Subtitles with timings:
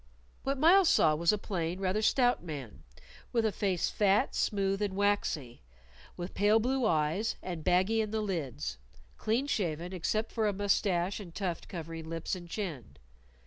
[0.41, 2.81] What Myles saw was a plain, rather stout man,
[3.31, 5.61] with a face fat, smooth, and waxy,
[6.17, 8.79] with pale blue eyes, and baggy in the lids;
[9.19, 12.97] clean shaven, except for a mustache and tuft covering lips and chin.